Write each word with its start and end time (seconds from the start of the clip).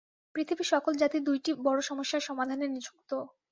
পৃথিবীর 0.35 0.67
সকল 0.73 0.93
জাতি 1.01 1.17
দুইটি 1.27 1.51
বড় 1.65 1.79
সমস্যার 1.81 2.27
সমাধানে 2.29 2.65
নিযুক্ত। 2.67 3.11